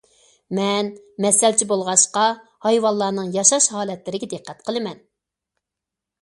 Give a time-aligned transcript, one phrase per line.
[0.59, 0.87] مەن
[1.25, 2.23] مەسەلچى بولغاچقا
[2.67, 4.99] ھايۋانلارنىڭ ياشاش ھالەتلىرىگە دىققەت قىلىمەن.